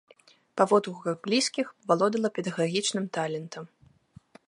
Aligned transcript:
Па 0.61 0.65
водгуках 0.71 1.19
блізкіх, 1.27 1.67
валодала 1.91 2.29
педагагічным 2.39 3.05
талентам. 3.19 3.73